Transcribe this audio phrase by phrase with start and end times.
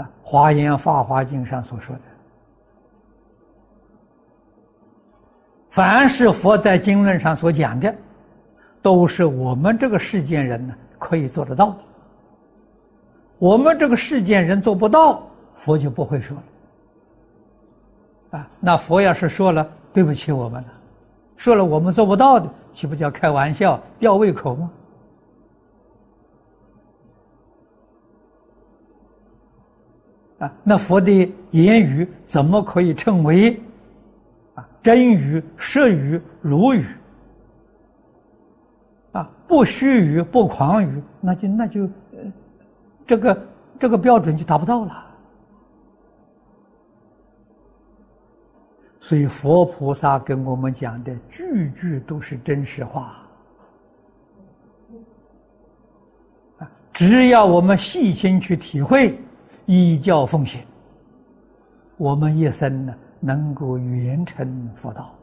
[0.00, 2.02] 啊，《华严法华经》上所说的，
[5.68, 7.94] 凡是佛在经论上所讲的，
[8.82, 11.78] 都是我们这个世间人呢可以做得到的。
[13.38, 15.22] 我们这个世间人做不到，
[15.54, 18.38] 佛就不会说了。
[18.38, 20.68] 啊，那佛要是说了，对不起我们了，
[21.36, 24.70] 说了我们做不到的，岂不叫开玩笑、吊胃口吗？
[30.40, 33.60] 啊，那佛的言语怎么可以称为
[34.54, 36.82] 啊真语、实语、如语？
[39.12, 42.32] 啊，不虚语、不狂语，那就那就呃，
[43.06, 43.48] 这个
[43.78, 45.06] 这个标准就达不到了。
[48.98, 53.14] 所以佛菩萨跟我们讲的句句都是真实话
[56.60, 59.18] 啊，只要我们细心去体会。
[59.72, 60.60] 依教奉行，
[61.96, 65.14] 我们一生呢能够圆成佛道。